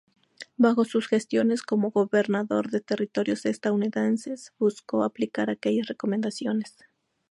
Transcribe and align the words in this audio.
Bajo 0.57 0.83
sus 0.83 1.05
gestiones 1.07 1.61
como 1.61 1.91
gobernador 1.91 2.71
de 2.71 2.81
territorios 2.81 3.45
estadounidenses 3.45 4.51
buscó 4.57 5.03
aplicar 5.03 5.51
aquellas 5.51 5.85
recomendaciones. 5.85 6.75